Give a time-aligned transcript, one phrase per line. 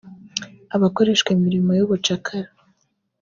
[0.75, 2.49] abakoreshwa imirimo y’ubucakara